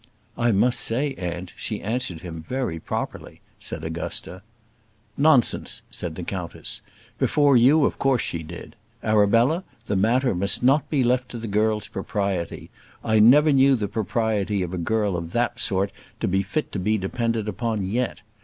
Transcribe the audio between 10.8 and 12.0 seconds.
be left to the girl's